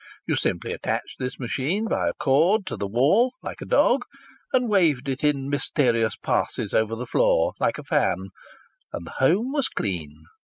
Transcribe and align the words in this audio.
You 0.25 0.35
simply 0.35 0.73
attached 0.73 1.19
this 1.19 1.37
machine 1.37 1.85
by 1.85 2.09
a 2.09 2.13
cord 2.15 2.65
to 2.65 2.75
the 2.75 2.87
wall, 2.87 3.35
like 3.43 3.61
a 3.61 3.67
dog, 3.67 4.03
and 4.51 4.67
waved 4.67 5.07
it 5.07 5.23
in 5.23 5.47
mysterious 5.47 6.15
passes 6.15 6.73
over 6.73 6.95
the 6.95 7.05
floor, 7.05 7.53
like 7.59 7.77
a 7.77 7.83
fan, 7.83 8.29
and 8.91 9.05
the 9.05 9.11
house 9.19 9.35
was 9.45 9.69
clean! 9.69 10.23